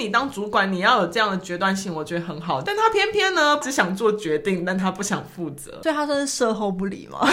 [0.00, 2.62] 你当主管，你要有这样的决断性，我觉得很好。
[2.62, 7.18] 但他偏偏呢，只想做决定，但他不想负责，所以他算是售后不理吗？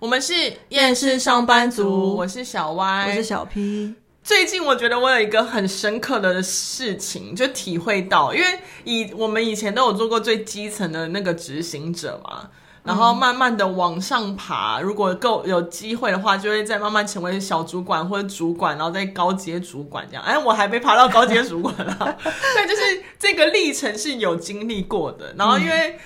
[0.00, 3.94] 我们是厌世上班族，我是小歪我是小 P。
[4.24, 8.46] 最近我觉得我有一个很深刻的事情，就体会到，因为
[8.82, 12.50] 以我们以前都有做过最基层的那个执行者嘛，
[12.86, 20.22] 然后慢慢的往上爬，如果够有机会的话，就会再慢慢成为小主管或者主管，然后再高阶主管这样。
[20.22, 21.94] 哎，我还没爬到高阶主管了，
[22.54, 25.98] 对，就是这个历程是有经历过的，然后因为。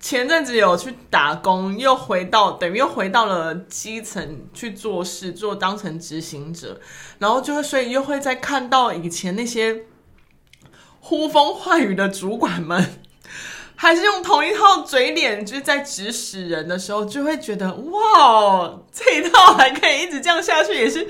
[0.00, 6.80] 前阵子有去打工，又回到等于又回到了基层去做事，做当成执行者，
[7.18, 9.86] 然后就会所以又会再看到以前那些
[11.00, 13.00] 呼风唤雨的主管们，
[13.80, 21.06] 还是用同一套嘴脸，就是在指使人的时候，就会觉得哇，这一套还可以一直这样下去，也是。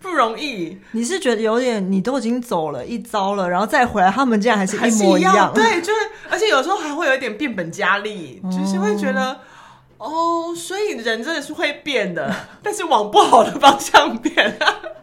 [0.00, 6.00] 不容易，你是觉得有点，你都已经走了一遭了，然后再回来，他们竟然还是一模一样，对，就是，
[6.30, 9.40] 而且有时候还会有一点变本加厉，哦、就是会觉得，
[9.98, 14.56] 哦，所以人真的是会变的， 但是往不好的方向变，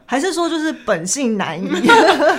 [0.05, 1.67] 还是说就是本性难移，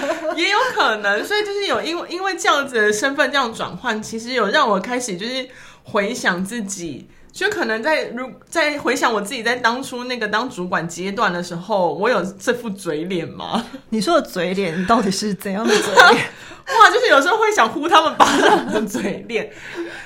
[0.37, 5.49] 也有可能，所以就是有因为因为这样子的身份这样转换，其实有让我开始就是
[5.85, 7.09] 回想自己。
[7.33, 13.63] 就可能在如在回想我自己在当初那个当主管阶段的时候，我有这副嘴脸吗？
[13.91, 16.05] 你说的嘴脸，你到底是怎样的嘴脸？
[16.07, 19.53] 哇，就是有时候会想呼他们巴掌的嘴脸。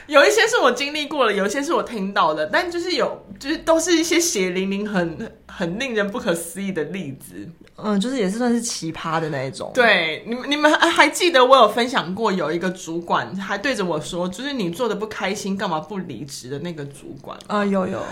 [0.09, 7.49] 有一些是我经历过了，有一些是我听到的，但就是有，就是都是一些血淋淋、很很令人不可思议的例子。
[7.83, 9.71] 嗯，就是也是算是奇葩的那一种。
[9.75, 18.03] 对，你们你们还记得我有分享过，有一个主管还对着我说，就是你做的不开心，干嘛不离职的那个主管啊，有有。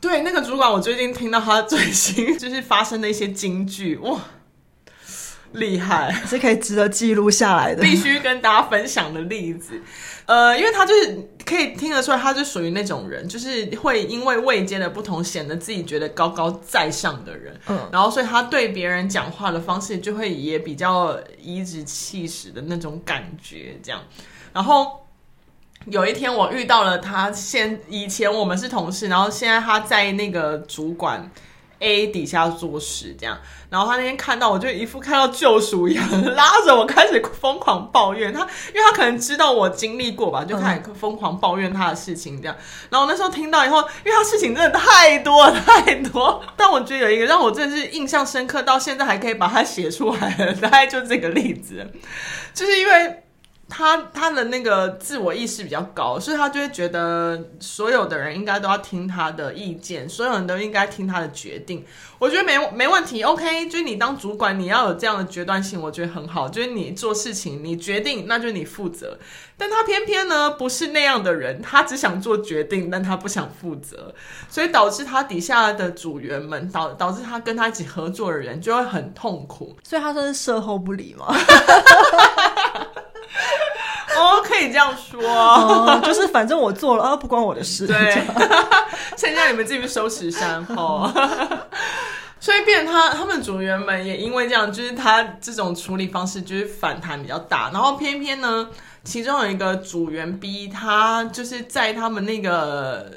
[0.00, 4.18] 对，那个主管，我最近听到他最新 就是发生的一些金句，哇，
[5.54, 9.80] 厉害， 是可以值得记录下来的，必须跟大家分享的例子。
[10.26, 17.58] 呃，因为他就是可以听得出来，他就属于那种人，就是会因为位阶的不同，显得自己觉得高高在上的人。
[17.66, 24.00] 嗯，然后所以他对别人讲话的方式就会也比较颐指气使的那种感觉，这样。
[24.52, 25.06] 然后
[25.86, 31.30] 有一天我遇到了他，现以前我们是同事，然后现在他在那个主管。
[31.82, 33.36] A 底下做事这样，
[33.68, 42.56] 然后他那天看到我就一副看到救赎一样，拉着我开始疯狂抱怨他，因为他可能知道我经历过吧，就开始疯狂抱怨他的事情这样。
[42.88, 51.90] 然后那时候听到以后，因为他事情真的太多太多，但我觉得有一个让我真的是印象深刻，到现在还可以把它写出来了，大概就这个例子，
[52.54, 53.24] 就是因为。
[53.68, 61.84] 他他的那个自我意识比较高，所以他就会觉得所有的人应该都要听他的意见，所有人都应该听他的决定。
[62.18, 66.48] 我觉得没没问题，OK，就是你当主管，你要有这样的决断性，我觉得很好。
[66.48, 69.18] 就是你做事情，你决定，那就是你负责。
[69.56, 74.14] 但他偏偏呢不是那样的人，他只想做决定，但他不想负责，
[74.48, 79.76] 所以导致他底下的组员们导导致他跟他一起合作的人就会很痛苦。
[79.82, 81.26] 所以他算是售后不理吗？
[84.16, 87.86] 哦，可以这样说，哦、就是反正我做了，啊，不关我的事。
[87.86, 88.22] 对，
[89.16, 91.10] 现在你们继续收拾山后。
[92.38, 97.70] 所以，变他他们组员们也因为这样，就是他这种处理方式就是反弹比较大。
[97.72, 98.68] 然后偏偏呢，
[99.04, 103.12] 其中有一个组员 B，他就是在他们那个。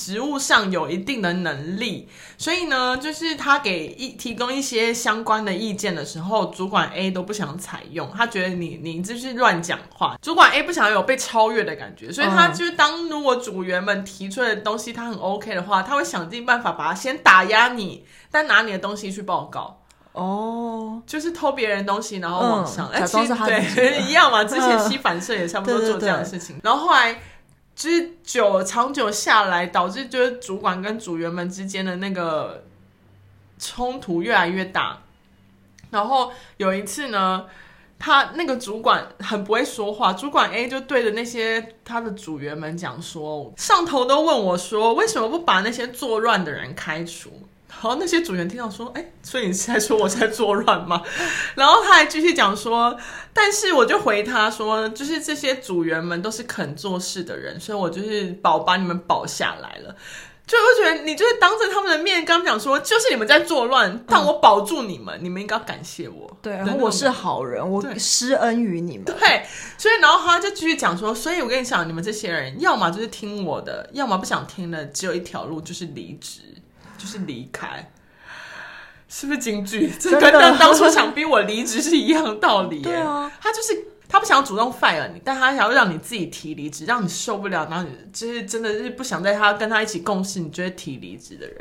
[0.00, 10.16] 职务上有一定的能力，所以呢，就是他给一提供一些相关的意见的时候，主管 A 都不想采用，他觉得你你就是乱讲话。
[10.22, 19.82] 主管 A 不想有被超越的感觉，所以他就是当如果组员们提出来的东西他很 OK 的话，他会想尽办法把它先打压你，但拿你的东西去报告。
[20.12, 27.20] 哦，就是偷别人东西然后往上，哎、嗯，其实对一样嘛，之前吸反射也差不多做这样的事情，嗯、对对对，然后后来。
[27.80, 32.62] 就是久长久下来，导致就是主管跟组员们之间的那个
[33.58, 34.98] 冲突越来越大。
[35.90, 37.46] 然后有一次呢，
[37.98, 47.30] 他那个主管很不会说话，主管 A 就对着那些他的组员们讲说：“上头都问我说，为什么不把那些作乱的人开除？”
[47.72, 51.02] 然后那些组员听到说：“哎，所以你是在说我在作乱吗？”
[51.54, 52.94] 然后他还继续讲说
[53.32, 59.96] ：“但是我就回他说，就是这些组员们都是肯做事的人，所以我就是保把你们保下来了。
[60.46, 66.36] 就我觉得你就是当着他们的面刚讲说，就是你们在作乱，但我保住你们，嗯、你们应该要感谢我。
[66.42, 69.04] 对，然后我是好人，我施恩于你们。
[69.04, 69.46] 对，
[69.78, 76.40] 所以然后他就继续讲说，所以我跟你讲，你们这些人要么就是听我的，要么不想听的，只有一条路，就是离职。”
[77.00, 77.90] 就是离开，
[79.08, 79.90] 是不是京剧？
[79.98, 82.82] 这跟当初想逼我离职是一样的道理。
[82.82, 91.56] 对啊，他就是他不想主动 fire 你，但他想要让你自己提离职，让你受不了，然后你就是真的是不想在他跟他一起共事，你就会提离职的人。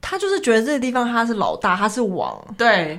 [0.00, 2.44] 他就是觉得这个地方他是老大，他是王。
[2.58, 2.98] 对。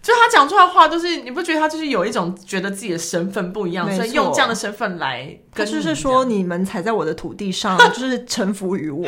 [0.00, 9.04] 就他讲出来的话，都是你不觉得他就是有一种觉得自己的身份不一样，所以用这样的身份来跟，就是说你们踩在我的土地上，就是臣服于我，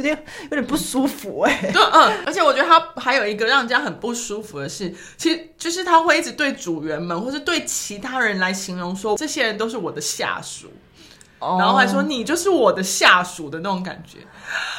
[0.00, 1.72] 有点有点不舒服哎、欸。
[1.72, 10.72] 对，嗯，而且我觉得他还有一个让人家很不舒服的是，其实就是他会一直对组员们或是对其他人来形容说，这些人都是我的下属。
[11.42, 14.18] 然后还说你就是我的下属的那种感觉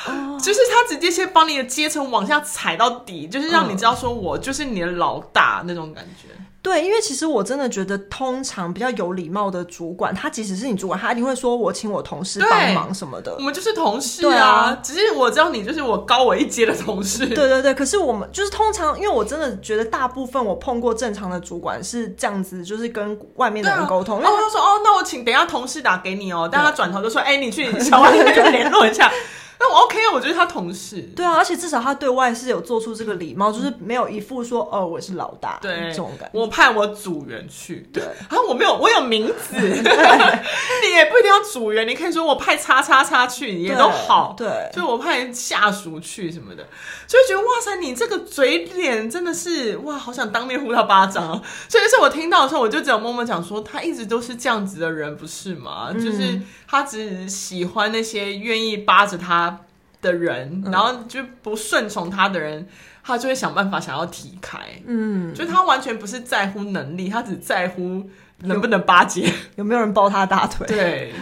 [0.06, 0.38] ，oh.
[0.40, 6.28] 就是他直接先把你的阶层往下踩到底，就是让你知道说我就是你的老大那种感觉。
[6.64, 13.34] 对，因为其实我真的觉得，通常比较有礼貌的主管，他即使是你主管，他一定会说我请我同事帮忙什么的。
[13.36, 17.26] 我们就是同事啊，啊，只是我知道你就是我高我一阶的同事。
[17.26, 24.22] 对对对，可是我们就是通常，因为我真的觉得大部分我碰过正常的主管是这样子，就是跟外面的人沟通。
[24.22, 29.12] 然后他说哦，那我请等一下同事打给你哦，但他转头就说，哎，你去小外面联络一下。
[29.64, 36.40] 那我 OK 啊，我觉得他同事对啊，而且至少他对外是有做出这个礼貌，就是没有一副说哦我是老大对这种感觉。
[36.40, 46.64] 我派我组员去，对 啊，我没有我有名字， 你也不一定要组员，你可以说我派叉叉叉去也都好，对，就我派下属去什么的，
[47.08, 51.40] 就会觉得哇塞，你这个嘴脸真的是哇，好想当面呼他巴掌。
[51.70, 55.90] 所以是我听到的时候，我就只有默默讲说，他一直都是这样子的人，不是吗？
[55.94, 59.51] 嗯、就是他只喜欢那些愿意扒着他。
[60.02, 62.68] 的人，然后就不顺从他的人，
[63.04, 64.60] 他就会想办法想要提开。
[64.86, 68.10] 嗯，就他完全不是在乎能力，他只在乎
[68.40, 70.68] 能不能巴结，有没有人抱他大腿。
[70.68, 71.14] 对，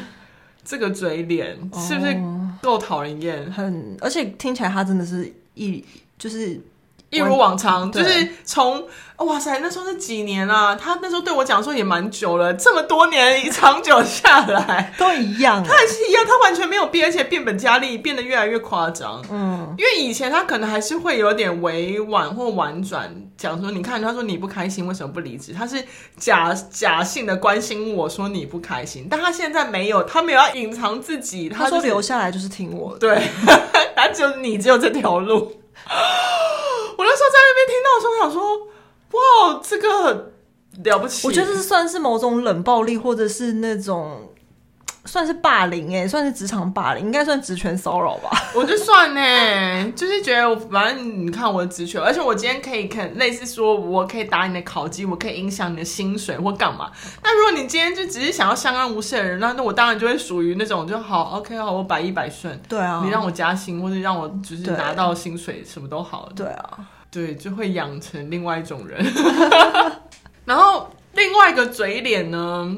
[0.63, 2.17] 这个嘴脸是不是
[2.61, 3.51] 够讨人厌？
[3.51, 5.83] 很，而且听起来他真的是一
[6.17, 6.59] 就是。
[7.09, 8.83] 一如往常，就是从
[9.17, 10.75] 哇塞，那时候是几年啊？
[10.75, 19.21] 他那时候对我讲说也蛮久了，这么多年长久下来 都一样，他还是一样，他完全没有变，而且变本加厉，变得越来越夸张。
[19.31, 25.51] 嗯，因为以前他可能还是会有点委婉或婉转讲说，你看，他说你不开心，为什么不离职？
[25.51, 25.83] 他是
[26.17, 33.27] 假假性的关心我说你不开心，但他现在没有，他没有要隐藏自己，他、就是、说留下来就是听我的，对，
[33.97, 35.53] 他就你只有这条路。
[36.99, 38.67] 我那时候在那边听到的时候，我想说，
[39.11, 40.33] 哇，这个
[40.83, 41.25] 了不起！
[41.25, 44.28] 我觉得这算是某种冷暴力，或者是那种
[45.09, 48.29] 算是霸凌哎，算是职场霸凌，应该算职权骚扰吧？
[48.53, 56.91] 我就算呢，就是觉得反正你看我的职权，而且我今天可以肯类似说，我可以打你的考绩，我可以影响你的薪水或干嘛。
[57.23, 62.61] 那如果你今天就只是想要相安无事的人，那那我当然就会属于那种就好，OK 好，我百依百顺。
[62.69, 66.29] 对啊，你让我加薪，或者让我就是拿到薪水，什么都好。
[66.35, 66.77] 对啊。
[67.11, 69.03] 对，就会养成另外一种人。
[70.45, 72.71] 然后另外一个嘴脸呢，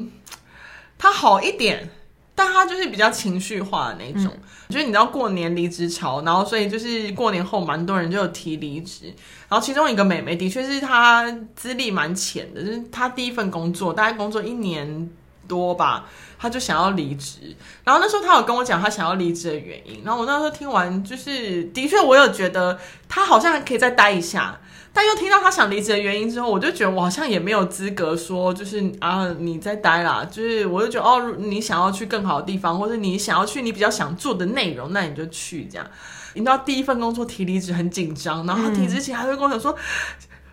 [0.96, 1.90] 他好一点，
[2.34, 4.32] 但他就是比较情绪化的那种。
[4.34, 9.06] 嗯、就是你知道过年离职潮，然后所以就是过年后蛮多人就有提离职。
[9.48, 15.10] 然后其中一个妹妹的确是她资历蛮浅的，就是她第一份工作大概工作一年
[15.52, 16.04] 多吧。
[16.42, 17.54] 他就想要离职，
[17.84, 22.76] 然后那时候他有跟我讲他想要离职的原因，然后我那时候听完，就是的确我有觉得
[23.08, 24.58] 他好像还可以再待一下，
[24.92, 35.86] 但又听到他想离职的原因之后，我就觉得我好像也没有资格说，就是啊你再待啦，就是我就觉得哦，你想要去更好的地方，或者你想要去你比较想做的内容，那你就去这样。
[36.34, 39.76] 你知道第一份工作提离职很紧张，然后提之前还会跟我讲说。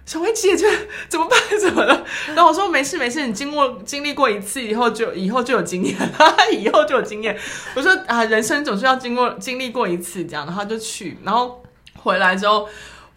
[0.10, 0.66] 小薇姐姐
[1.08, 1.40] 怎么办？
[1.62, 2.04] 怎么了？
[2.30, 7.38] 然后我说没事没事，你经过经历过一次以后就以后就有经验了， 以后就有经验。
[7.76, 11.64] 我说啊，人生总是要经过经历过一次这样，然后就去，然后
[11.94, 12.68] 回来之后，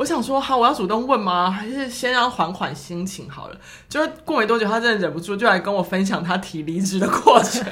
[0.03, 1.49] 我想说好，我要主动问吗？
[1.49, 3.57] 还是先让缓缓心情好了？
[3.89, 7.65] 就是过没多久，他真的忍不住就来跟我分享他提离职的过程。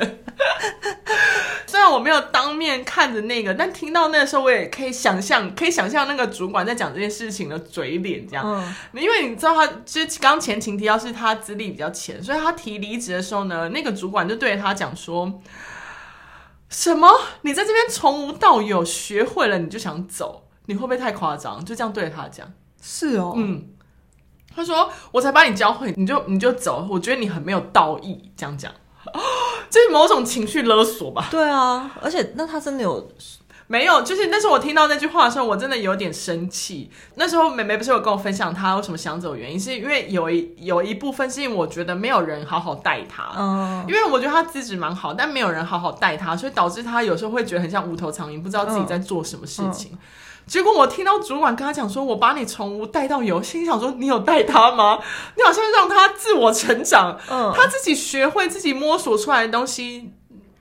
[1.66, 8.44] 虽然我没有当面看着那个，但听到那个时候，我也可以想象，可以想象那个主管在讲这件事情的嘴脸这样。
[8.46, 15.40] 嗯，因为你知道他，他就是刚前情提要是他资历比较浅，所以他提离职的时候呢，那个主管就对他讲说
[16.70, 17.08] ：“什么？
[17.42, 20.44] 你在这边从无到有学会了，你就想走？
[20.66, 22.50] 你会不会太夸张？”就这样对着他讲。
[22.82, 23.64] 是哦，嗯，
[24.54, 26.86] 他说：“我才把你教会，你就你就走？
[26.90, 28.72] 我觉得你很没有道义。”这样讲。
[29.70, 31.28] 这是某种情绪勒索吧？
[31.30, 33.08] 对啊，而且那他真的有
[33.66, 36.90] 没有，就是那时候我听到那句话的时候，我真的有点生气。
[37.14, 49.92] 那时候妹妹不是有跟我分享她为什么想走的原因，是因为有一有一部分是因为我觉得没有人好好带她，嗯，因为我觉得她资质蛮好，但没有人好好带她，所以导致她有时候会觉得很像无头苍蝇，不知道自己在做什么事情。
[49.92, 49.98] 嗯嗯、
[50.50, 54.98] 结果我听到主管跟他讲说：“我把你从无带到有。”心想说：“你有带他吗？
[55.36, 60.10] 你好像让他自我成长，嗯，他自己学会自己摸索出来的东西。”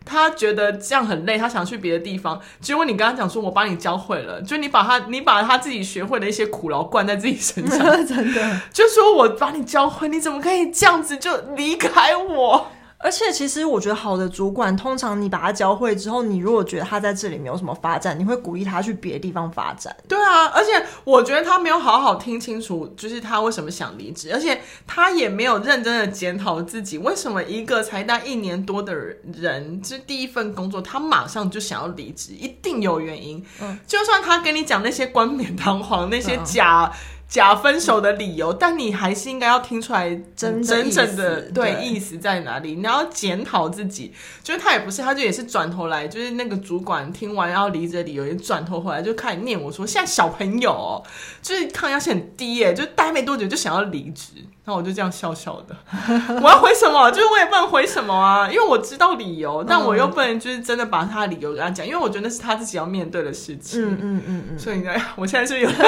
[0.06, 2.40] 他觉得这样很累，他想去别的地方。
[2.62, 8.62] 结果你跟他讲说：“我帮你教会了。”就你把他，你把他自己学会的一些苦劳灌在自己身上， 真的。
[8.72, 12.68] 就说我把你教会，你怎么可以这样子就离开我？
[13.02, 19.96] 而且，其实我觉得好的主管，通常你把他教会之后，你如果觉得他在这里没有什么发展，你会鼓励他去别的地方发展。
[20.06, 33.42] 对啊，而且我觉得他没有好好听清楚，就是他为什么想离职，而且他也没有认真的检讨自己，为什么一个才待一年多的人，就是第一份工作，他马上就想要离职，一定有原因。
[33.62, 36.92] 嗯，就算他跟你讲那些冠冕堂皇，那些假。
[37.30, 42.74] 假分手的理由，但你还是应该要听出来真真正的对意思在哪里。
[42.74, 44.12] 你要检讨自己，
[44.44, 51.04] 就是他也不是，他就也是转头来，就是那个主管听完要离职的理由，也转头回来就开始念我说，现在小朋友哦，
[51.44, 54.32] 就是抗压性很低耶，就待没多久就想要离职。
[54.70, 55.76] 然后我就这样笑笑的，
[56.44, 57.10] 我要回什么？
[57.10, 63.82] 就是我也不能回什么啊，因为我知道理由，但我又不能就是真的把他的理由跟他讲，因为我觉得那是他自己要面对的事情。
[63.82, 65.68] 嗯嗯嗯嗯，所以你看，我现在是有。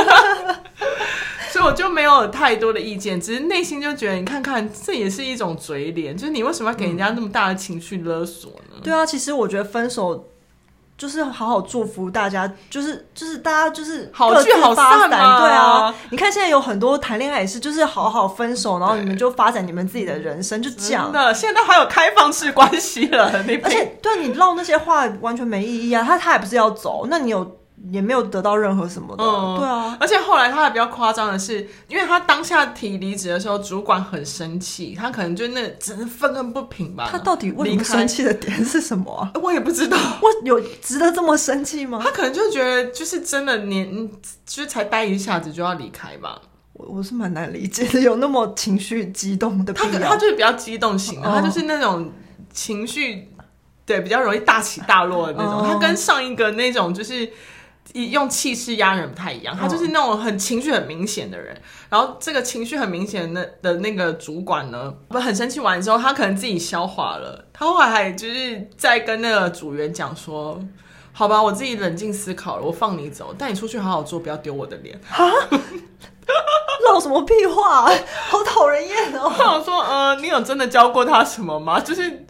[1.51, 8.77] 所以我就没有太多的意见，只是内心就觉得，你看看，这也是一种嘴脸，就是你为什么要给人家那么大的情绪勒索呢？
[8.81, 10.30] 对啊，其实我觉得分手
[11.01, 15.39] 就是好好祝福大家，就是就是大家就是好聚好散嘛。
[15.39, 21.05] 对啊，你看现在有很多谈恋爱也是，就是好好分手，然后你们就发展你们自己的人生，就这样。
[21.05, 27.60] 真的，现在还有开放式关系了，你而且对你唠那些话完全没意义啊，他他也不是要走，那你有。
[27.91, 29.97] 也没有得到任何什么的，嗯，对啊。
[29.99, 37.07] 而且后来他还比较夸张的是，因为他当下提离职的时候，主管很生气，他可能就那只是愤恨不平吧。
[37.11, 39.31] 他到底为什么生气的点是什么啊？
[39.41, 41.99] 我也不知道， 我有值得这么生气吗？
[42.03, 44.09] 他可能就觉得就是真的年，
[44.45, 46.39] 就是才待一下子就要离开吧。
[46.73, 49.73] 我我是蛮难理解的，有那么情绪激动的。
[49.73, 52.11] 他他就是比较激动型的，他就是那种
[52.53, 53.27] 情绪
[53.85, 55.67] 对比较容易大起大落的那种。
[55.67, 57.27] 他跟上一个那种就是。
[57.93, 61.59] 用气势压人不太一样，他就是那种很情绪很明显的人。
[61.89, 67.45] 然后这个情绪很明显的的那个主管呢，不很生气完之后，他可能自己消化了。
[67.51, 70.59] 他后来还就是在跟那个组员讲说
[71.11, 77.91] ：“好吧，我自己冷静思考了，我放你走，带你出去好好做，不要丢我的脸。”哈， 闹什么屁话，
[78.29, 79.23] 好讨人厌哦！
[79.25, 81.79] 我想说，呃，你有真的教过他什么吗？
[81.81, 82.25] 就是。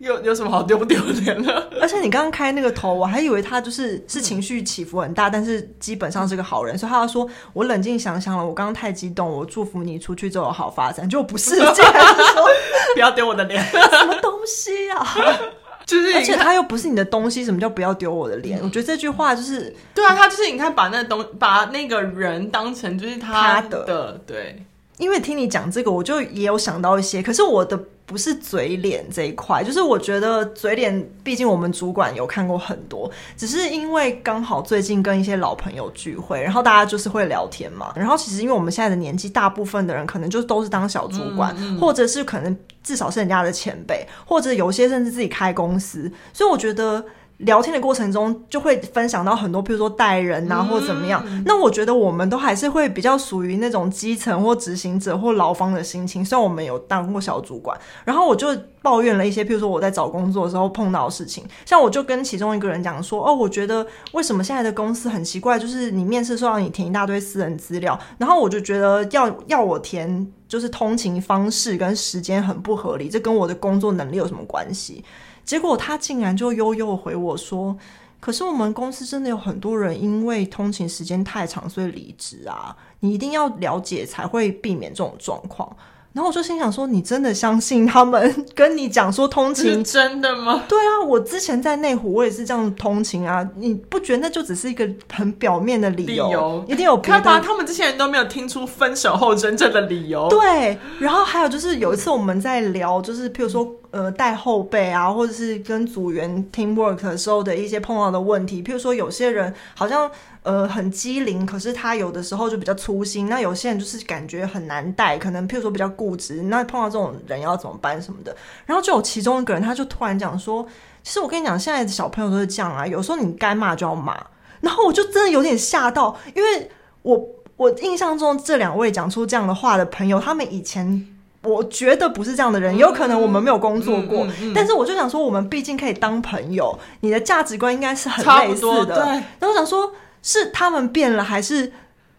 [0.00, 1.68] 有有什么好丢不丢脸的？
[1.78, 12.48] 而且你刚刚开那个头，我还以为他就是是情绪起伏很大，嗯、但是基本上是个好人，所以他要说我冷静想想了，我刚刚太激动，我祝福你出去之后有好发展，就不是这样说，
[12.94, 15.06] 不要丢我的脸， 什么东西啊？
[15.84, 18.58] 就是，而且他又不是你的东西，什么叫不要丢我的脸？
[18.60, 24.64] 嗯、我觉得这句话就是，对啊，他就是你看，把那个东把那个人当成就是他的，他的对。
[25.00, 47.04] 因为听你讲这个，我就也有想到一些，可是我的不是嘴脸这一块，就是我觉得嘴脸，毕竟我们主管有看过很多，只是因为刚好最近跟一些老朋友聚会，然后大家就是会聊天嘛，然后其实因为我们现在的年纪，大部分的人可能就都是当小主管，嗯嗯、或者是可能至少是人家的前辈，或者有些甚至自己开公司，所以我觉得。
[47.40, 51.22] 聊天的过程中，就会分享到很多，譬如说带人啊，或怎么样。
[51.26, 56.24] 嗯、那我觉得我们都还是会比较属于那种基层或执行者或劳方的心情。
[56.24, 58.48] 虽然我们有当过小主管，然后我就
[58.82, 61.44] 抱怨了一些，譬如说我在找工作的时候碰到的事情。
[61.64, 75.02] 像我就跟其中一个人讲说：“哦，我觉得为什么现在的公司很奇怪，就是你面试时候让你填一大堆私人资料，然后我就觉得要要我填，就是通勤方式跟时间很不合理，这跟我的工作能力有什么关系？”
[75.44, 77.76] 结果他竟然就悠悠回我说
[78.20, 82.76] ：“可是我们公司真的有很多人因为通勤时间太长，所以离职啊！
[83.00, 85.74] 你一定要了解才会避免这种状况。”
[86.12, 96.26] 然后我就心想说：“你真的相信他们跟你讲说通勤是真的吗？”对啊，我之前在内湖我也是这样通勤啊，你不觉得那就只是一个很表面的理由？
[96.26, 97.20] 理由一定有别的。
[97.20, 100.28] 看吧，他们这些人都没有听出分手后真正的理由。
[100.28, 103.76] 对，然后还有就是有一次我们在聊，就是譬如说。
[103.90, 108.62] 呃带后辈啊，或者是跟组员 teamwork 的时候的一些碰到的问题。
[108.62, 110.10] 譬如说，有些人好像
[110.42, 113.28] 呃很机灵，可是他有的时候就比较粗心。
[113.28, 116.42] 那有些人就是感觉很难带，可能譬如说比较固执。
[116.42, 118.36] 那碰到这种人要怎么办什么的？
[118.66, 120.66] 然后就有其中一个人，他就突然讲说
[121.02, 124.16] ：“其实我跟你讲，现在的小朋友都是这样啊，有时候你该骂就要骂。”
[124.60, 126.70] 然后我就真的有点吓到，因为
[127.02, 131.06] 我我印象中这两位讲出这样的话的朋友，他们以前
[131.42, 138.94] 我觉得不是这样的人，有可能我们没有工作过，嗯嗯嗯嗯、但是我就想说，我们毕竟可以当朋友，你的价值观应该是很类似的。
[138.96, 139.04] 对。
[139.04, 139.92] 然后我想说，
[140.22, 141.72] 是他们变了，还是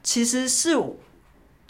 [0.03, 0.71] 其实是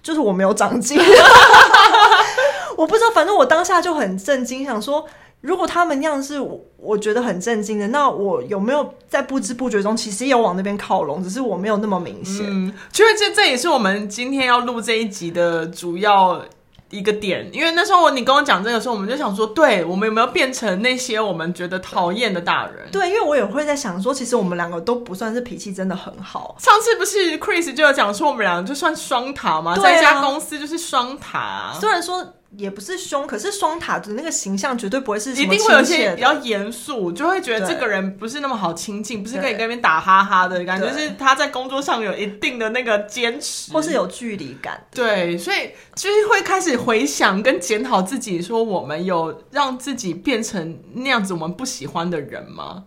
[0.02, 0.98] 就是我没有长进？
[2.78, 5.06] 我不知道，反正我当下就很震惊，想说。
[5.42, 12.46] 如果他们那样是我，我觉得很震惊的，那我有没有在不知不觉中其实也有往那边靠拢，只是我没有那么明显。
[12.48, 16.46] 嗯，其实这这也是我们今天要录这一集的主要
[16.92, 22.90] 一个点，因为那时候你跟我讲这个时候，我们就想说，对，我们有没有变成那些我们觉得讨厌的大人？
[22.92, 26.56] 对，因为我也会在想说，其实我们两个都不算是脾气真的很好。
[26.60, 29.76] 上次不是 Chris 就有讲说，我们两个就算双塔嘛？
[29.78, 32.34] 在一家公司就是双塔，虽然说。
[32.58, 44.86] 也不是凶，可是双塔的那个形象绝对不会是一定会有些比较严肃，就会觉得这个人不是那么好亲近，不是可以跟别人打哈哈的感觉，就是他在工作上有一定的那个坚持，或是有距离感。
[44.92, 52.84] 对，所以就是会开始回想跟检讨自己，说我们有让自己变成那样子我们不喜欢的人吗？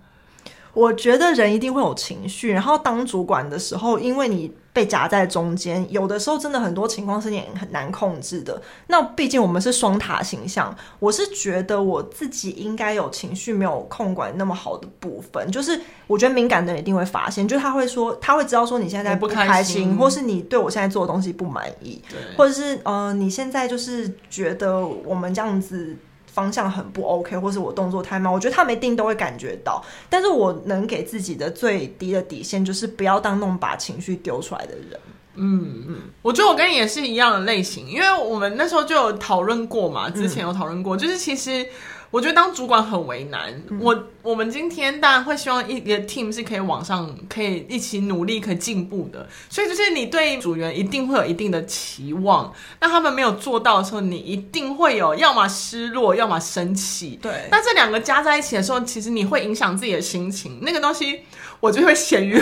[0.74, 8.60] 我觉得人一定会有情绪，然后当主管的时候，因为你被夹在中间，有的时候真的很多情况是你很难控制的。
[8.88, 22.02] 那毕竟我们是双塔形象，我是觉得我自己应该有情绪没有控管那么好的部分，就是我觉得敏感的人一定会发现，就是他会说，他会知道说你现在不开心，或是你对我现在做的东西不满意，
[22.36, 25.96] 或者是呃你现在就是觉得我们这样子。
[26.34, 29.82] 方向很不 OK，或是我动作太慢，我觉得他们一定都会感觉到。
[30.10, 35.00] 但是我能给自己的最低的底线，就是不要当那种把情绪丢出来的人。
[35.36, 41.66] 嗯嗯，我觉得我跟你也是一样的类型，因为我们那时候就有讨论过嘛，之前有讨论过，就是其实。
[42.14, 43.52] 我觉得当主管很为难。
[43.68, 49.28] 嗯、我我们今天当然会希望一个 team 是可以往上，可以一起努力，可以进步的。
[49.50, 57.18] 所以就是你对组员一定会有一定的期望，那他们没有做到的时候，你一定会有要么失落，要么生气。
[57.20, 60.60] 对，那这两个加在一起的时候，其实你会影响自己的心情。
[60.62, 61.22] 那个东西，
[61.58, 62.40] 我就会显于。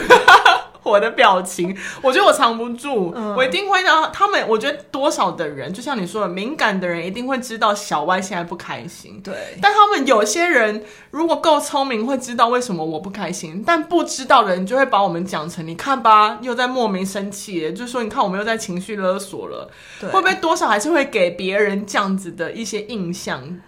[0.83, 4.47] 我的表情，我觉得我藏不住，嗯、我一定会让他们。
[4.49, 9.21] 我觉得多少的人，就像你说的，敏感的人一定会知道小歪现在不开心。
[9.23, 13.63] 对，但他们有些人如果够聪明，会知道为什么我不开心。
[13.65, 19.71] 但不知道的人就会把我们讲成，你看吧，又在莫名生气，就是说，你看我们又在情绪勒索了。
[20.01, 23.61] 对，会不会多少还是会给别人这样子的一些印象？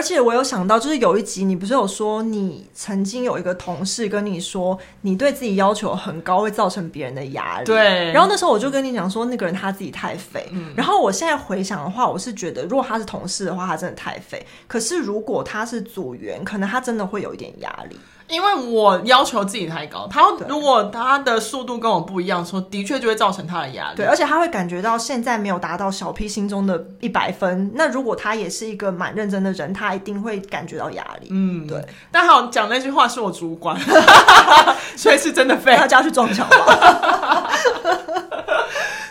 [0.00, 7.66] 而且我有想到，就是有一集你不是有说，你曾经有一个同事跟你说，你对自己要求很高，会造成别人的压力。
[7.66, 8.10] 对。
[8.10, 10.48] 然后那时候我就跟你讲说，那个人他自己太肥。
[10.52, 10.72] 嗯。
[10.74, 14.42] 然后我现在回想的话，我是觉得，如果他是同事的话，他真的太肥。
[14.66, 18.00] 可是如果他是组员，可能他真的会有一点压力。
[18.30, 23.96] 因为我要求自己太高，他如果他的速度跟我不一样，说的确就会造成他的压力。
[23.96, 27.72] 对，而且他会感觉到现在没有达到小 P 心中的一百分。
[27.74, 31.28] 那如果他也是一个蛮认真的人，他一定会感觉到压力。
[31.30, 31.84] 嗯，对。
[32.12, 33.76] 但好讲那句话是我主管，
[34.96, 37.50] 所以是真的废，他就要去撞墙吧。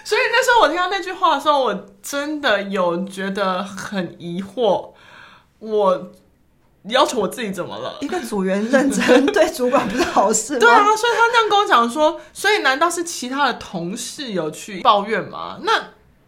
[0.05, 4.91] 所以那时候我听到那句话的时候，我真的有觉得很疑惑。
[5.59, 6.07] 我。
[6.87, 7.97] 要求我自己怎么了？
[8.01, 10.59] 一个组员认真 对主管不是好事吗？
[10.59, 15.59] 对啊，所以他这样跟我讲说，所以难道是其他的同事有去抱怨吗？
[15.63, 15.73] 那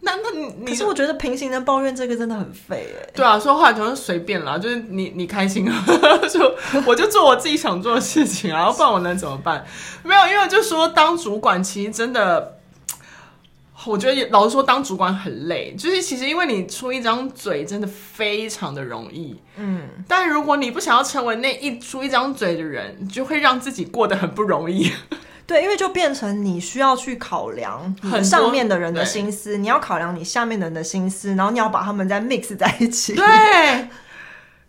[0.00, 3.10] 那那你你，可是我觉得平行的抱怨这个真的很废哎。
[3.14, 5.84] 对啊，说话就是随便啦，就是你你开心啊，
[6.28, 6.54] 就
[6.86, 9.64] 我就做我自己想做的事情啊，然后不然我能怎么办？
[10.02, 12.58] 没有，因为就说当主管其实真的。
[13.86, 24.90] 我觉得老实说，当主管很累，就是其实因为你出一张嘴真的非常的容易，嗯，但如果你不想要成为那一出一张嘴的人，就会让自己过得很不容易。
[25.46, 33.14] 对，因为就变成你需要去考量很上面的人的心思，你要考量你下面的人的心思，然后你要把他们再 mix 在一起。
[33.14, 33.24] 对，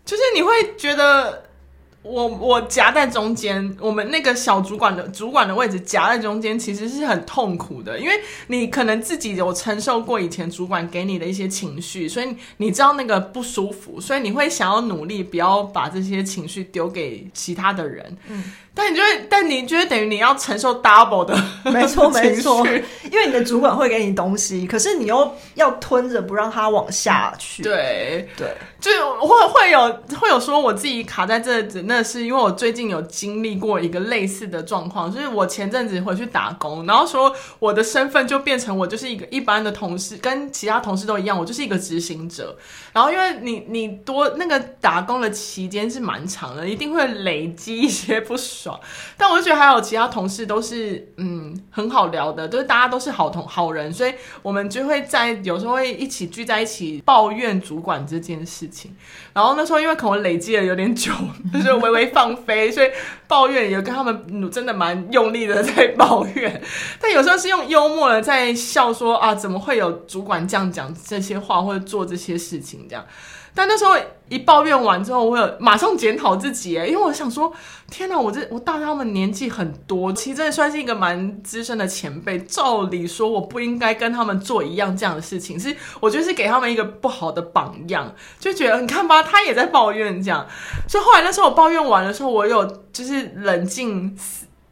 [0.04, 1.44] 就是你会觉得。
[2.04, 8.12] 我我夹在中间，我们那个小主管的主管的位置夹在中间，其实是很痛苦的，因为
[8.48, 18.14] 你可能自己有承受过以前主管给你的一些情绪，所以你知道那个不舒服，所以你会想要努力，不要把这些情绪丢给其他的人。
[18.28, 21.34] 嗯，但你就会，但你觉得等于你要承受 double 的，
[21.72, 22.66] 没错 没错，
[23.10, 27.62] 因为你的主管会给你东西，可是你又要吞着不让它往下去。
[27.62, 42.58] 对对，就会会有会有说我自己卡在这，那是因为我最近有经历过一个类似的状况，就是我前阵子回去打工，然后说我的身份就变成我就是一个一般的同事，跟其他同事都一样，我就是一个执行者。
[42.92, 48.78] 然后因为你你多那个打工的期间是蛮长的，一定会累积一些不爽。
[49.16, 58.68] 但我就觉得还有其他同事都是嗯很好聊的，就是大家都是好同好人，所以我们就会在有时候会一起聚在一起抱怨主管这件事
[59.32, 61.12] 然后那时候因为可能累积了有点久，
[61.52, 62.90] 就是微微放飞，所以
[63.26, 66.62] 抱怨也跟他们真的蛮用力的在抱怨。
[67.00, 73.04] 但有时候是用幽默的在笑说啊，怎么会有主管这样讲这些话或者做这些事情这样。
[73.54, 73.94] 但那时候
[74.28, 77.52] 一抱怨完之后，我有马上检讨自己，因为我想说，
[77.88, 82.38] 天哪，我这我大他们年纪很多，其实真的算是一个蛮资深的前辈。
[82.40, 90.44] 照理说，我不应该跟他们做一样这样的事情，是我觉得是给他们一个不好的榜样，就觉得你看吧，他也在抱怨这样。
[90.88, 94.16] 所以后来那时候我抱怨完的时候，我有就是冷静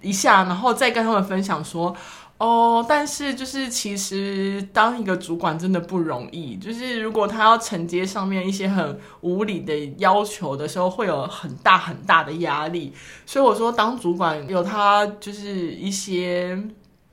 [0.01, 1.95] 一下，然后再跟他们分享说。
[2.39, 12.93] 哦但是就是其实当一个主管真的不容易，就是如果他要承接上面一些很无理的要求的时候，会有很大很大的压力。
[13.25, 16.61] 所以我说，当主管有他就是一些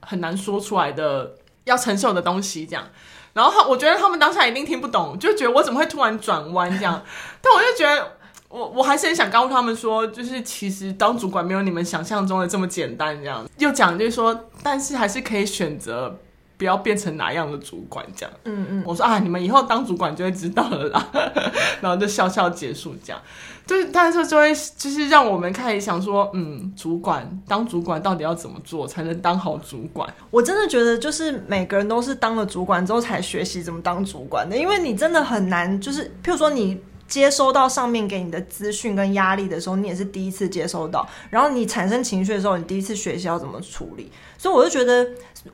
[0.01, 2.87] 很难说出来的要承受的东西，这样。
[3.33, 7.03] 然后他我觉得他们当下一定听不懂，就觉得我怎么会突然转弯这样。
[7.41, 8.18] 但我就觉得。
[8.49, 16.17] 我我还是很想告诉他们说，就是其实当主管没有你们想象中的这么简单，这样又讲就是说，但是还是可以选择
[16.57, 18.35] 不要变成哪样的主管这样。
[18.45, 21.09] 嗯嗯，我说啊，你们以后当主管就会知道了啦，
[21.79, 23.21] 然后就笑笑结束这样。
[23.67, 30.11] 就是但是就会就是让我们开始想说，嗯，主管当主管到底要怎么做才能当好主管？
[30.31, 36.81] 我真的觉得就是每个人都是当了主管之后才学习怎么当主管的，因为你真的很难，就是譬如说你。
[37.09, 41.05] 接收到上面给你的资讯跟压力的时候，你也是第一次接收到。
[41.29, 44.11] 然后你产生情绪的时候，你第一次学习要怎么处理。
[44.37, 45.05] 所以我就觉得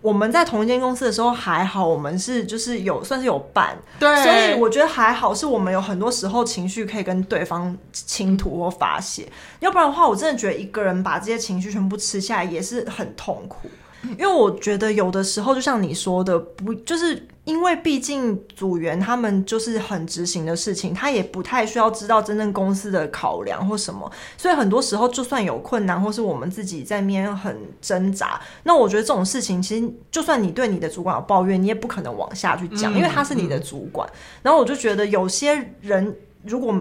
[0.01, 3.75] 我们在同一间公司的时候还好，我们是就是有算是有伴。
[3.97, 9.27] 对，所以我觉得还好，是我们有很多时候情绪可以跟对方倾吐或发泄。
[9.61, 13.69] 要不然的话，我真的觉得一个人把这些情绪全部吃下来也是很痛苦。
[14.03, 34.09] 因为我觉得有的时候，就像你说的，不就是因为毕竟组员他们就是很执行的事情，他也不太需要知道真正公司的考量或什么，所以很多时候就算有困难，或是我们自己在面很挣扎，那我觉得这种事情其实就算你对你的主管有抱怨，你也不可能往下去讲，因为他是你的主管。
[34.41, 36.75] 然后我就觉得有些人如果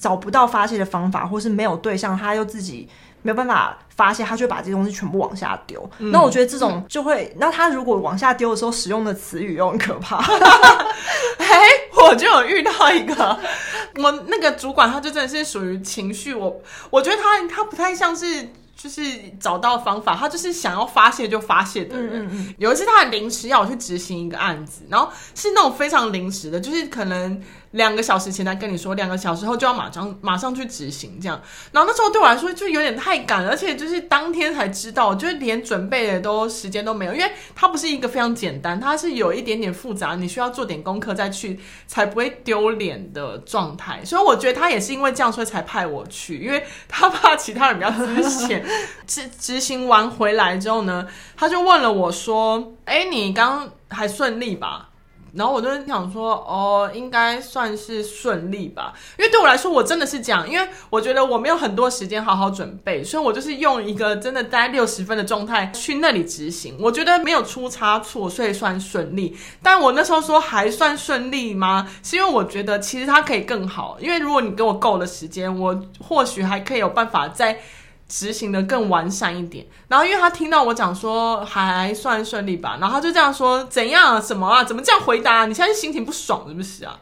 [0.00, 2.88] 找不到发泄的方法，或是没有对象，他又自己。
[3.26, 5.90] 没有办法发现，他就会把这些东西全部往下丢。
[5.98, 10.16] 嗯、那我觉得这种就会，嗯、那他如果往下丢的时候使用的词语又很可怕。
[11.38, 11.60] 哎，
[12.02, 13.38] 我就有遇到一个，
[13.96, 18.48] 我那个主管，他就真的是属于情绪，我我觉得他他不太像是。
[18.78, 19.00] 就是
[19.40, 22.26] 找到方法，他就是想要发泄就发泄的人。
[22.26, 27.42] 嗯嗯嗯，有一次他很临时要我去执行一个案子，然后是那种非常临时的，就是可能
[27.76, 31.40] 两个小时前才跟你说，两个小时后就要马上马上去执行这样。
[31.72, 44.04] 然后那时候对我来说就有点太赶了，而且就是当天才知道，就是连准备的都时间都没有，因为它不是一个非常简单，它是有一点点复杂，你需要做点功课再去，才不会丢脸的状态。
[44.04, 48.64] 所以我觉得他也是因为这样，所以才派我去，因为他怕其他人比较危险。
[49.06, 54.88] 执执行完回来之后呢，他就问了我说：“哎，你刚还顺利吧？”
[55.36, 66.76] 然后我就想说：“哦，应该算是顺利吧。”因为对我来说，我真的是这样，因为我觉得我没有很多时间好好准备，所以我就是用一个真的待六十分的状态去那里执行。
[66.80, 69.36] 我觉得没有出差错，所以算顺利。
[69.62, 71.86] 但我那时候说还算顺利吗？
[72.02, 73.96] 是因为我觉得其实它可以更好。
[74.00, 77.58] 因为如果你给我够的时间，我或许还可以有办法在。
[78.08, 84.22] 执行的更完善一点，然后因为他听到我讲说还算顺利吧，然后他就这样说，怎样？
[84.22, 84.62] 什么啊？
[84.62, 85.46] 怎么这样回答？
[85.46, 86.98] 你现在心情不爽是不是啊？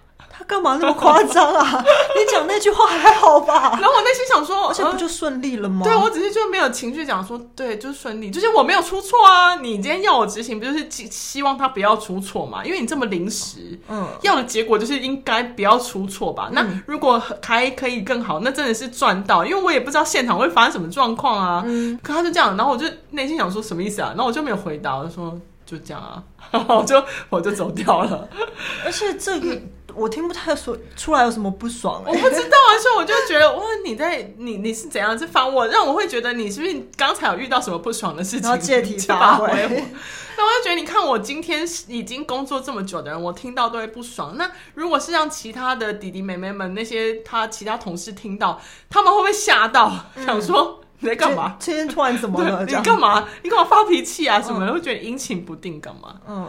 [0.47, 1.85] 他干嘛那么夸张啊？
[2.17, 3.79] 你讲那句话还好吧？
[3.81, 5.83] 然后我内心想说，而且不就顺利了吗？
[5.85, 9.57] 对，我只是就没有情绪讲说，对，就是顺利，就是我没有出错啊。
[9.57, 12.65] 你今天要我执行，不就是希望他不要出错嘛？
[12.65, 16.49] 因为你这么临时，嗯，要的结果就是应该不要出错吧？
[16.51, 21.63] 嗯、那如果还可以更好，那真的是赚到，因为我也不知道现场会发生什么状况啊。
[21.67, 24.09] 嗯，可他就这样，然后我就内心想说什么意思啊？
[24.11, 28.29] 然后我就没有回答，我就说就这样啊，然 后我就我就走掉了。
[28.85, 29.61] 而且这个。
[29.95, 32.11] 我听不太说出来有什么不爽、欸。
[32.11, 35.17] 我不知道啊，所以我就觉得哇，你在你你是怎样？
[35.17, 38.43] 这反我让我会觉得你是不是刚才有遇到什么不爽的事情？
[38.43, 39.47] 然后借题发挥。
[40.37, 44.37] 那我就觉得，你看我今天已经工作这么久的人，我听到都会不爽。
[44.37, 50.81] 那如果是让其他的弟弟妹妹们，那些他其他同事听到，他们会不会吓到，嗯、想说？
[51.01, 51.57] 你在干嘛？
[51.59, 52.65] 今天突然怎么了？
[52.65, 53.29] 你干嘛？
[53.43, 54.41] 你干嘛发脾气啊？
[54.41, 54.67] 什么？
[54.73, 56.15] 会觉得阴晴不定干嘛？
[56.27, 56.49] 嗯，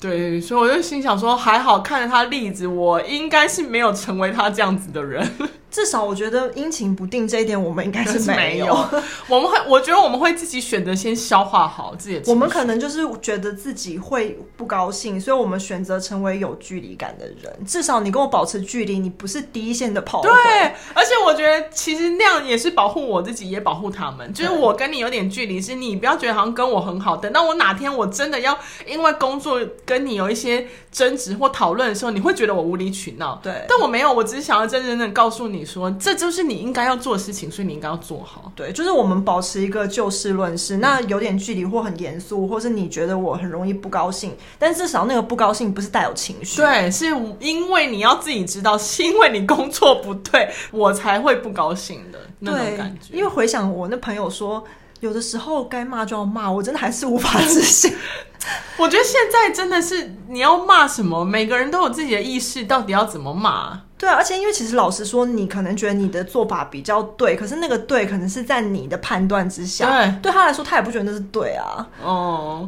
[0.00, 5.30] 对，所以我就心想说，还好看着他例子，我应该是没有成为他这样子的人。
[5.70, 8.74] 至少我觉得阴晴不定这一点，我们应该是 没有。
[9.28, 12.24] 我们会，我觉得我们会自己选择先消化好自己的。
[12.26, 17.64] 我们可能就是觉得自己会不高兴，所以我们选择成为有距离感的人。
[17.64, 20.28] 至少你跟我保持距离，你不是第一线的炮灰。
[20.28, 24.32] 对，而且我觉得其实那样也是保护我自己，也保护他们。
[24.32, 27.16] 就是我跟你有点距离，是你不要觉得好像跟我很好。
[27.16, 33.38] 等到我哪天我真的要因为工作跟你有一些争执或讨论的时候，你会觉得我无理取闹。
[33.40, 35.59] 对，但我没有，我只是想要真真正正告诉你。
[35.60, 38.50] 你说这就是你应该要做的事情，所以你应该要做好。
[38.56, 46.62] 对，就是我们保持一个就事论事，嗯、那有点距离或很严肃，或是你觉得我很容易不高兴，但至少那个不高兴不是带有情绪。
[46.62, 47.06] 对，是
[47.40, 53.14] 因为你要自己知道，是因为你工作不对，我才会不高兴的那种感觉。
[53.14, 54.64] 因为回想我那朋友说，
[55.00, 57.94] 有的时候该骂就要骂，我真的还是无法置信。
[58.78, 63.82] 我觉得现在真的是你要骂什么，每个人都有自己的意识，到底要怎么骂？
[64.00, 69.90] 对啊，而且因为其实老实说，你可能觉得你的做法比较对，可是那个对可能是在你的判断之下。
[69.90, 71.86] 对，对他来说，他也不觉得那是对啊。
[72.02, 72.66] 哦，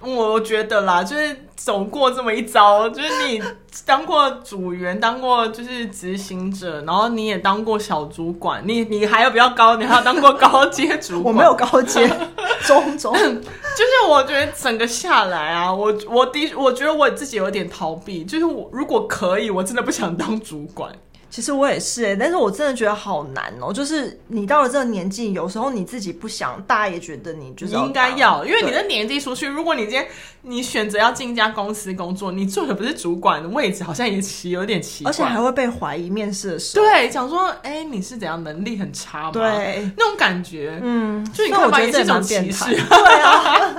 [0.00, 1.44] 我觉得啦，就是。
[1.58, 3.42] 走过这么一遭，就是你
[3.84, 11.34] 当过组员，当过就是执行者，然后你也当过小主管，你你还有比较高，你还要当过高阶主管。
[11.34, 12.08] 我没有高阶，
[12.64, 13.12] 中中。
[13.12, 20.90] 就是我觉得整个下来啊，我我的我觉得我自己有点逃避，就是我如果可以，我真的不想当主管。
[21.30, 23.72] 其实我也是哎、欸，但是我真的觉得好难哦、喔。
[23.72, 29.46] 就是你到了这个年纪，有时候你自己不想，大家也觉得你就是应该要，因为你的年纪出去。
[29.46, 30.06] 如果你今天
[30.42, 36.84] 你选择要进一家公司工作，你坐的不是主管的位置，好像也奇有点奇怪，而且还会被怀疑面试的时候。
[36.84, 39.30] 对，想说哎、欸，你是怎样能力很差吗？
[39.32, 42.64] 对，那种感觉，嗯，就你看吧，也是一种歧视。
[42.74, 43.70] 对啊。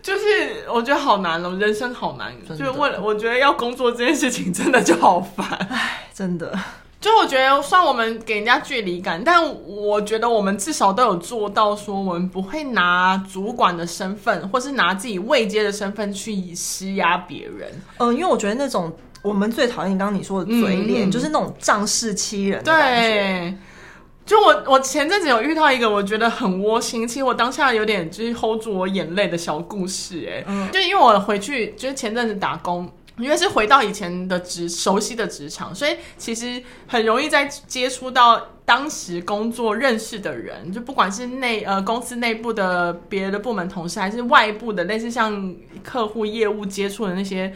[0.05, 2.31] 就是我觉得好难了，人生好难。
[2.47, 6.55] 就是为了我觉得要工作这件事情真的就好烦，唉，真的。
[7.01, 17.71] 就我觉得，算我们给人家距离感，但我觉得我们至少都有做到，说我们不会拿主管的身份，或是拿自己未接的身份去施压别人。
[17.97, 23.09] 嗯，因为我觉得那种我们最讨厌刚刚你说的嘴脸，嗯、就是那种仗势欺人的感觉。
[23.09, 23.57] 对。
[24.25, 47.53] 就我，我前阵子有遇到一个我觉得很窝心，其实我当下有点就是 hold 住我眼泪的小故事，哎，嗯，就因为我回去就是前阵子打工，因为是回到以前的职熟悉的职场，所以其实很容易在接触到当时工作认识的人，就不管是内呃公司内部的别的部门同事，还是外部的类似像客户业务接触的那些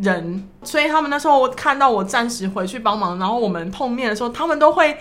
[0.00, 4.96] 人，所以他们那时候我看到我暂时回去帮忙，然后我们碰面的时候，他们都会。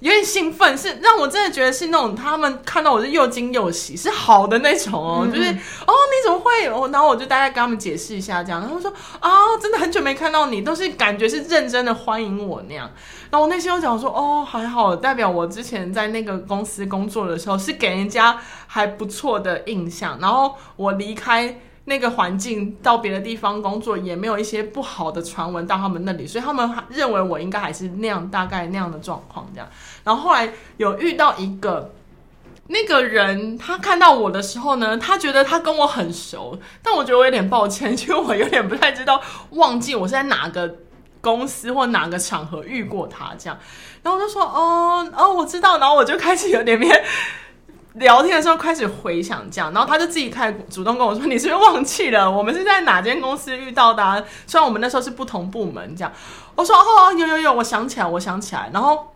[0.00, 6.68] 有点兴奋，是让我真的觉得是那种他们看到我是又惊又喜，是好的那种哦，就是哦你怎么会？
[6.90, 12.90] 然后我就大概跟他们解释一下这样，他们说啊、哦、真的很久没看到你，都是感觉是认真的欢迎我那样。
[13.30, 21.60] 然后我内心又讲说哦还好，代表我之前在那个公司工作的时候是给人家还不错的印象，然后我离开。
[21.88, 29.66] 那个环境到别的地方工作也没有一些不好的传闻到他们那里，所以他们认为我应该还是那样，大概那样的状况这样。
[30.04, 31.94] 然后后来有遇到一个
[32.66, 39.20] 那个人，他看到我的时候呢，他觉得他跟我很熟，但我觉得我有点抱歉，因为我有点不太知道，
[39.50, 40.76] 忘记我是在哪个
[41.22, 43.58] 公司或哪个场合遇过他这样。
[44.02, 47.02] 然后我就说哦哦，我知道，然后我就开始有点变。
[47.94, 54.22] 聊天的时候开始回想这样，然后他就自己开始主动跟我说：“你是不是忘记了我们是在哪间公司遇到的啊？
[54.46, 56.12] 虽然我们那时候是不同部门这样。”
[56.54, 59.12] 我说：“哦，有有有，我想起来，我想起来。”然后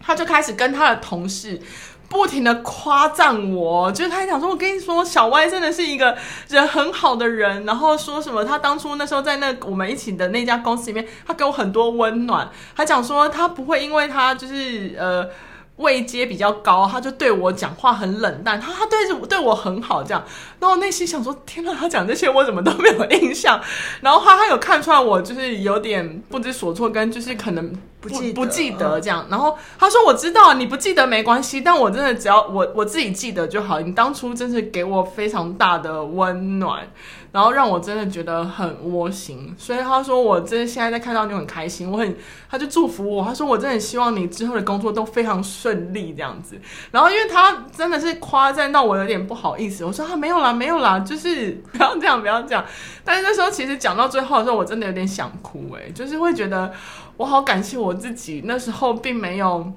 [0.00, 1.60] 他就开始跟他的同事
[2.08, 6.16] 不停的夸赞我，就是他讲说：“我跟你说，小歪真的是一个
[6.48, 12.48] 人很好的人。”然后说什么他当初那时候在那我们一起的那家公司里面，他给我很多温暖。
[12.74, 15.28] 他讲说他不会因为他就是呃。
[15.76, 20.24] 位阶比较高，他就对我讲话很冷淡，他他对着对我很好这样，
[20.58, 23.60] 然后我内心想说，天哪，他讲这些我怎么都没有印象，
[24.00, 29.26] 然后他他有看出来我就是有点不知所措，跟就是可能不记不记得这样。
[29.28, 33.80] 然后他说：“我知道你不记得没关系，但我真的只要我我自己记得就好。
[33.80, 36.88] 你当初真是给我非常大的温暖。”
[37.36, 42.16] 然后让我真的觉得很窝心，所以他说我真的现在在看到你很开心，我很，
[42.48, 46.58] 他就祝福我，他说我真的很希望你之后的工作都非常顺利这样子。
[46.90, 52.64] 然后因为他真的是夸赞到我有点不好意思，我说他、啊、没有啦，没有啦，就是不要这样，不要这样。
[53.04, 56.72] 但是那时候其实讲到最后的时候，我真的有点想哭、欸，诶，就是会觉得
[57.18, 59.70] 我好感谢我自己，那时候并没有。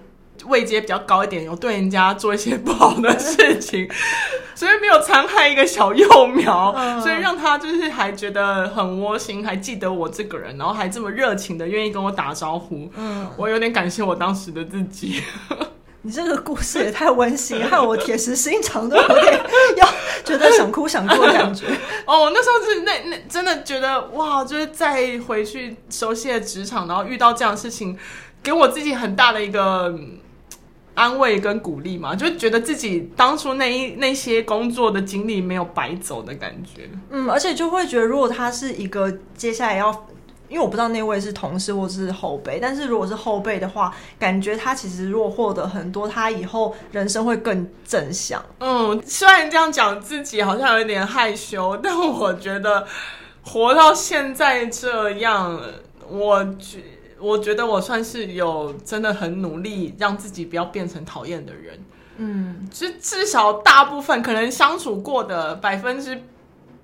[0.45, 3.89] 位阶比较高一点，有对人家做一些不好的事情，
[4.56, 12.89] 所以没有残害一个小幼苗，嗯、所以让他就是还觉得很窝心，还记得我这个人，然后还这么热情的愿意跟我打招呼。
[12.95, 15.21] 嗯，我有点感谢我当时的自己。
[16.02, 19.41] 你这个故事也太温馨，害我铁石心肠都有点
[19.75, 19.88] 要
[20.23, 21.65] 觉得想哭想哭的感觉。
[22.08, 27.97] 哦，那时候是那那真的觉得哇，就是再回去熟悉的职场，然后遇到这样的事情，
[28.41, 29.93] 给我自己很大的一个。
[31.00, 36.90] 安慰跟鼓励嘛，就觉得自己当初那一那些工作的经历没有白走的感觉。
[37.10, 39.90] 嗯，而且就会觉得，如果他是一个接下来要，
[40.50, 48.44] 因为我不知道那位是同事或是后辈，但是如果是后辈的话，感觉他其实如果获得很多，他以后人生会更正向。
[48.60, 52.86] 嗯，虽然这样讲自己好像有点害羞，但我觉得
[53.44, 55.62] 活到现在这样，
[56.10, 56.80] 我觉。
[57.19, 61.79] 我觉得我算是有真的很努力，让自己不要变成讨厌的人。
[62.17, 66.21] 嗯，至至少大部分可能相处过的百分之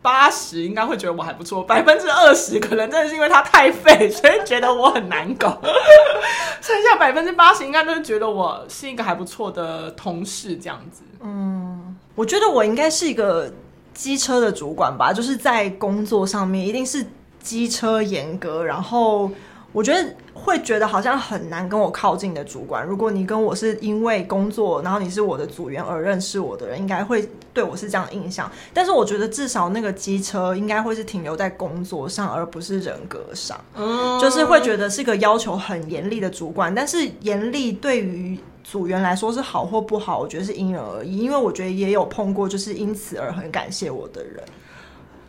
[0.02, 1.64] 八十，应该会觉得我还不错。
[1.64, 5.60] 百分之二十可能真的是因为他太废，所以觉得我很难搞。
[6.62, 11.04] 剩下百分之八十应该都是觉得我是一个还不错的同事这样子。
[11.22, 13.52] 嗯，我觉得我应该是一个
[13.94, 17.06] 机车的主管吧，就是在工作上面一定是
[17.42, 19.30] 机车严格，然后。
[19.76, 28.50] 我觉得会觉得好像很难跟我靠近的主管，如果你跟我是因为工作，然后你是我的组员而认识我的人，应该会对我是这样的印象。
[28.74, 33.60] 但是我觉得至少那个机车应该会是停留在工作上，而不是人格上。
[33.76, 36.74] 嗯，就是会觉得是个要求很严厉的主管。
[36.74, 41.18] 但是严厉对于组员来说是好或不好，我觉得是因人而异。
[41.18, 44.42] 因为我觉得也有碰过，就是因此而很感谢我的人。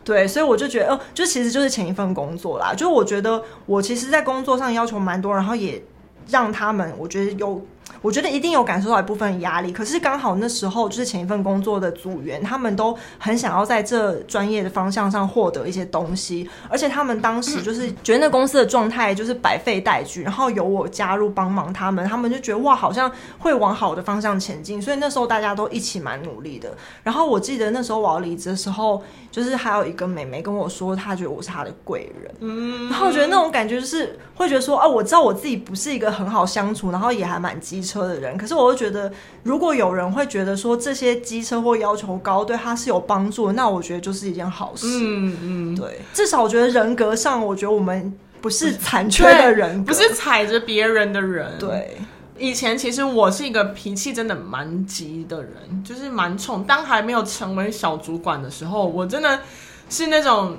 [0.07, 2.73] 对，所以我就觉得，哦，就其实就是前一份工作啦。
[2.73, 5.83] 就我觉得，我其实，在工作上要求蛮多，然后也
[6.31, 7.61] 让他们，我觉得有。
[8.07, 26.73] 我觉得一定有感受到一部分压力，可是刚好那时候就是前一份工作的组员，他们都很想要在这专业的方向上获得一些东西，而且他们当时就是觉得那公司的状态就是百废待举，然后有我加入帮忙他们，他们就觉得哇，好像会往好的方向前进，所以那时候大家都一起蛮努力的。
[27.03, 37.96] 然后我记得那时候我要离职的时候，就是还有一个妹妹跟我说，她觉得我是她的贵人，嗯，然后我觉得那种感觉就是会觉得说，哦，我知道我自己不是一个很好相处，然后也还蛮机车。
[37.97, 39.11] 车的人，可是我会觉得，
[39.43, 44.87] 如果有人会觉得说这些机车或要求高对他是有帮助，那我觉得就是一件好事。
[44.87, 51.59] 嗯嗯，对，至少我觉得人格上，我觉得我们不是残缺的人，不是踩着别人的人。
[51.59, 51.97] 对，
[52.37, 56.63] 以前其实我是一个脾气真的蛮急的人，就是蛮冲。
[56.65, 59.41] 当还没有成为小主管的时候，我真的
[59.89, 60.57] 是那种。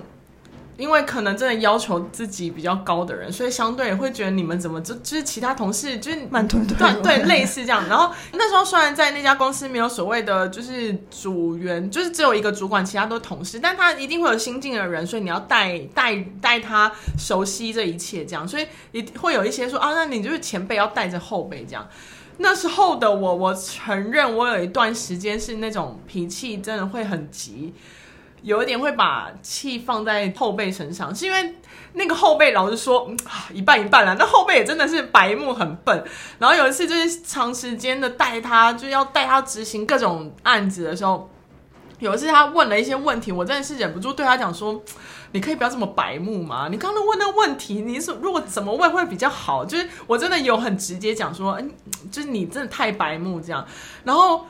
[0.77, 7.83] 因为可能真的要求自己比较高的人，所以相对也会觉得你们怎么就就是其他同事就是慢吞吞，对，对，类似这样。
[7.89, 21.87] 然后那时候虽然在那家公司没有所谓的就是组员，就是只有一个主管，其他都是同事，但他一定会有新进的人，所以你要带带带他熟悉这一切，这样，所以也会有一些说啊，那你就是前辈要带着后辈这样。
[22.37, 27.73] 那时候的我，我承认我有一段时间是那种脾气真的会很急。
[28.43, 31.55] 有一点会把气放在后辈身上，是因为
[31.93, 33.17] 那个后辈老是说，嗯，
[33.51, 34.15] 一半一半啦。
[34.17, 36.03] 那后辈也真的是白目很笨。
[36.37, 41.29] 然后有一次就是长时间的带他，就要带他执行各种案子的时候，
[41.99, 44.81] 有一次他问了一些问题，我真的是忍不住对他讲说
[45.33, 46.67] ：“你可以不要这么白目吗？
[46.69, 49.65] 你刚刚问那个问题，你是如果怎么问会比较好？
[49.65, 51.71] 就是我真的有很直接讲说，嗯，
[52.11, 53.65] 就是你真的太白目这样。”
[54.05, 54.45] 然后。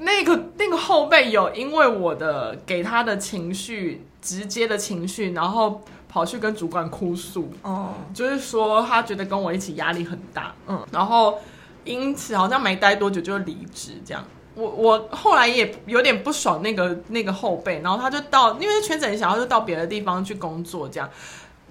[0.00, 11.38] 那个那个后辈有因为我的给他的情绪直接的情绪，然后跑去跟主管哭诉，哦，就是说他觉得跟我一起压力很大，嗯，然后
[11.84, 14.24] 因此好像没待多久就离职这样。
[14.54, 21.10] 我我后来也有点不爽那个那个后辈，然后他就到因为圈子很小，他就到别的地方去工作这样。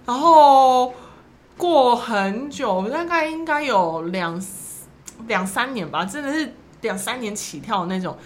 [0.05, 0.93] 然后
[1.55, 4.41] 过很久，大概应该有两
[5.27, 6.53] 两三年吧，真的是。
[6.81, 8.17] 两三年起跳的那种，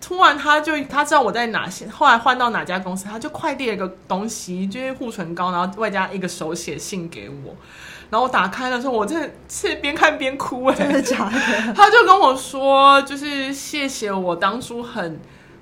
[0.00, 7.54] 突然他就他知道我在哪些，后来换到哪家公司，他就快递了一个东西，就是护唇膏，然后外加一个手写信给我，
[8.10, 11.74] 然后我打开的时候，我真的是边看边哭哎、欸，真的假的？
[11.74, 15.20] 他就跟我说，就是谢谢我当初很。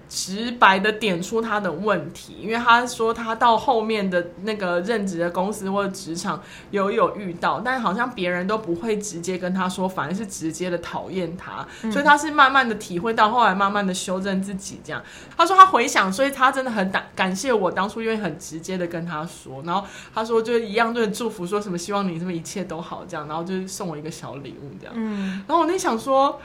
[0.09, 15.03] 直白的点出他的问题，因为他说他到后面的那个任职的公司或者职场有有遇到，但好像别人都不会直接跟他说，反而是直接的讨厌他，嗯、所以他是慢慢的体会到，后来慢慢的修正自己这样。
[15.37, 24.95] 他说他回想，所以他真的很感感谢我当初因为很直接的跟他说，然后他说就一样就是祝福，说什么希望你这么一切都好这样，然后就是送我一个小礼物这样。
[24.97, 26.41] 嗯，然后我那想说。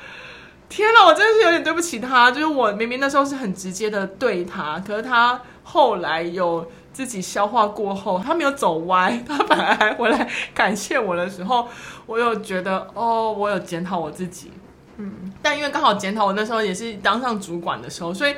[0.75, 2.31] 天哪，我真的是有点对不起他。
[2.31, 11.69] 就是我明明那时候是很直接的对他，可是他后来有自己消化过后，他没有走歪，他反而还回来感谢我的时候，
[12.07, 14.51] 我有觉得哦，我有检讨我自己。
[14.97, 18.33] 嗯，但因为刚好检讨我那时候也是当上主管的时候，所以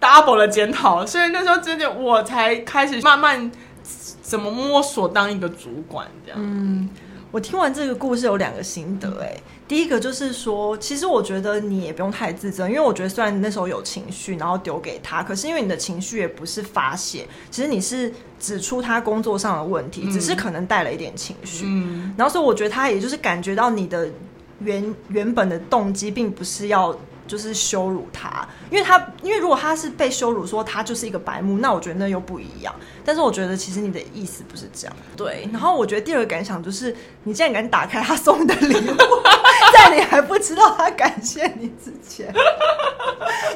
[0.00, 3.52] double 的检讨，所以那时候真的我才开始慢慢
[3.82, 6.40] 怎么摸索当一个主管这样。
[6.42, 6.88] 嗯。
[7.30, 24.08] 我听完这个故事有两个心得，哎，第一个就是说，其实我觉得你也不用太自责，因为我觉得虽然你那时候有情绪，然后丢给他，可是因为你的情绪也不是发泄，其实你是指出他工作上的问题，只是可能带了一点情绪，嗯，然后所以我觉得他也就是感觉到你的
[24.60, 26.96] 原原本的动机并不是要。
[27.28, 32.74] 就是羞辱他，因为他因为如果他是被羞辱说他就是一个白目，那我觉得那又不一样。
[33.04, 34.96] 但是我觉得其实你的意思不是这样。
[35.16, 38.96] 对，然后我觉得第二个感想就是，你竟然敢打开他送的礼物，
[39.72, 42.32] 在你还不知道他感谢你之前，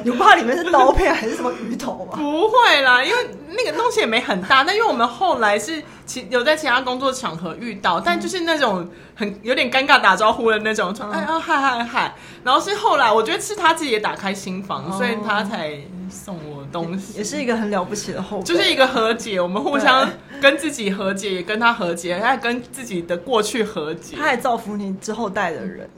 [0.03, 2.17] 你不怕里面是刀片还是什么鱼头吗？
[2.17, 4.63] 不会啦，因为那个东西也没很大。
[4.63, 5.83] 但因为我们后来是
[6.13, 15.75] 其有在其他工作场合遇到，但就是那种很有点尴尬打招呼的那种，哎呀嗨嗨嗨，然后是后来我觉得是他自己也打开心房，所以他才
[16.11, 20.07] 送我东西，也是一个很了不起的后辈，就是一个和解，我们互相
[20.39, 25.89] 跟自己和解，也跟他和解，他还跟自己的过去和解，他也造福你之后带的人，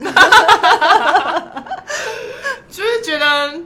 [2.70, 3.60] 就是觉得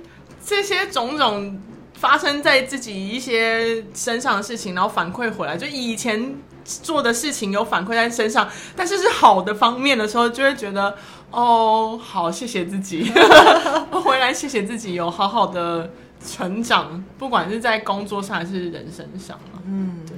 [0.45, 1.57] 这些种种
[2.01, 6.35] 发生在自己一些身上的事情，然后反馈回来，就以前
[6.65, 10.97] 做的事情有反馈在身上，但是是好的方面的时候，就会觉得。
[11.31, 13.13] 哦，好，谢谢自己，
[14.03, 15.89] 回来谢谢自己有好好的
[16.27, 19.39] 成长，不管是在工作上还是人生上。
[19.65, 20.17] 嗯，对，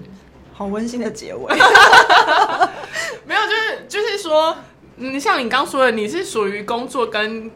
[0.55, 1.53] 好温馨的结尾。
[3.26, 4.57] 没有，就是就是说，
[4.97, 7.51] 嗯，像你刚说的，你是属于工作跟。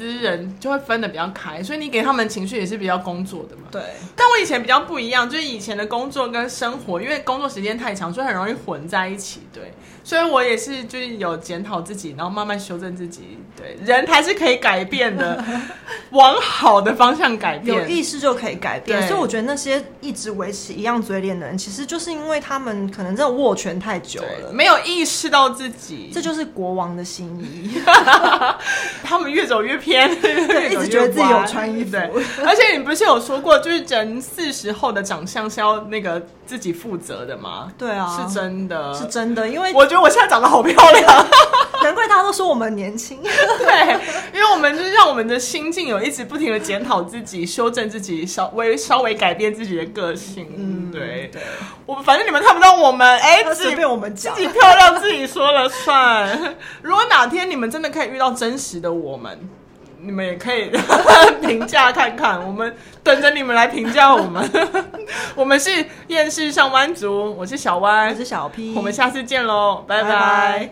[0.00, 3.64] 私人就会分的比较开，所以你给他们情绪也是比较工作的嘛。
[3.70, 3.82] 对。
[4.16, 9.42] 但我以前比较不一样，就是以前的工作跟生活，因为工作时间太长，所以很容易混在一起。
[9.52, 9.74] 对。
[10.02, 13.38] 所以我也是就是有检讨自己，然后慢慢修正自己。
[13.54, 13.76] 对。
[13.84, 15.44] 人还是可以改变的，
[16.12, 17.76] 往好的方向改变。
[17.76, 19.06] 有意识就可以改变。
[19.06, 26.10] 所以我觉得那些一直维持一样嘴脸的人，其实就是因为他们可能真的握拳太久了，没有意识到自己。
[26.14, 27.78] 这就是国王的心意。
[29.04, 29.89] 他们越走越偏。
[29.90, 30.08] 天，
[30.70, 31.96] 一直觉得自己有穿衣服，
[32.46, 37.72] 而且你不是有说过，就是人四十后的长相是要那个自己负责的吗？
[37.76, 41.26] 对啊，是真的，是真的，因为我觉得我现在长得好漂亮，
[41.82, 43.18] 难怪大家都说我们年轻。
[43.24, 43.98] 对，
[44.32, 50.46] 因为我们就是让我们的心境有一直不停的检讨自己、修正自己、稍微稍微改变自己的个性。
[50.56, 51.42] 嗯，对，对，
[51.84, 56.54] 我们反正你们看不到我们，哎，自己被我们讲，自己漂亮自己说了算。
[56.82, 59.38] 如果哪天你们真的可以遇到真实的我们。
[60.02, 60.70] 你们也可以
[61.46, 64.48] 评价看看，我们等着你们来评价我们。
[65.34, 65.70] 我们是
[66.08, 70.08] 厌世上班族，我是小歪，我是小 P，我们下次见喽，拜拜。
[70.08, 70.70] 拜拜。